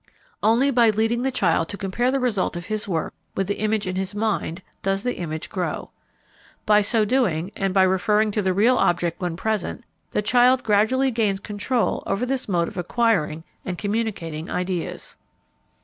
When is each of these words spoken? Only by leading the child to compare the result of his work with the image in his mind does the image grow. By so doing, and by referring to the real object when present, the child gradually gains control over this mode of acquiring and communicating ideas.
Only 0.41 0.71
by 0.71 0.89
leading 0.89 1.21
the 1.21 1.29
child 1.29 1.69
to 1.69 1.77
compare 1.77 2.09
the 2.09 2.19
result 2.19 2.55
of 2.55 2.65
his 2.65 2.87
work 2.87 3.13
with 3.35 3.45
the 3.45 3.59
image 3.59 3.85
in 3.85 3.97
his 3.97 4.15
mind 4.15 4.63
does 4.81 5.03
the 5.03 5.13
image 5.17 5.47
grow. 5.51 5.91
By 6.65 6.81
so 6.81 7.05
doing, 7.05 7.51
and 7.55 7.71
by 7.71 7.83
referring 7.83 8.31
to 8.31 8.41
the 8.41 8.51
real 8.51 8.77
object 8.79 9.21
when 9.21 9.35
present, 9.37 9.83
the 10.09 10.23
child 10.23 10.63
gradually 10.63 11.11
gains 11.11 11.39
control 11.39 12.01
over 12.07 12.25
this 12.25 12.49
mode 12.49 12.67
of 12.67 12.77
acquiring 12.79 13.43
and 13.63 13.77
communicating 13.77 14.49
ideas. 14.49 15.17